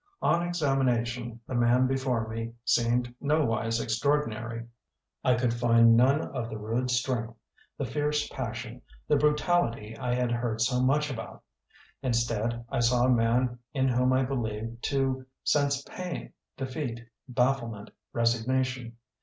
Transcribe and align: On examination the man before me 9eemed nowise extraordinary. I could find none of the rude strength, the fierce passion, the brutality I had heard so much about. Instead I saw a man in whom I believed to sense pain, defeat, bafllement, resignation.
On 0.23 0.41
examination 0.41 1.39
the 1.45 1.53
man 1.53 1.85
before 1.85 2.27
me 2.27 2.53
9eemed 2.65 3.13
nowise 3.21 3.79
extraordinary. 3.79 4.65
I 5.23 5.35
could 5.35 5.53
find 5.53 5.95
none 5.95 6.21
of 6.35 6.49
the 6.49 6.57
rude 6.57 6.89
strength, 6.89 7.35
the 7.77 7.85
fierce 7.85 8.27
passion, 8.29 8.81
the 9.07 9.15
brutality 9.15 9.95
I 9.95 10.15
had 10.15 10.31
heard 10.31 10.59
so 10.59 10.81
much 10.81 11.11
about. 11.11 11.43
Instead 12.01 12.65
I 12.71 12.79
saw 12.79 13.05
a 13.05 13.09
man 13.11 13.59
in 13.75 13.89
whom 13.89 14.11
I 14.11 14.23
believed 14.23 14.81
to 14.85 15.23
sense 15.43 15.83
pain, 15.83 16.33
defeat, 16.57 17.01
bafllement, 17.31 17.91
resignation. 18.11 18.97